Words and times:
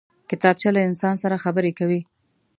کتابچه 0.29 0.69
له 0.75 0.81
انسان 0.89 1.15
سره 1.23 1.41
خبرې 1.43 1.71
کوي 1.79 1.99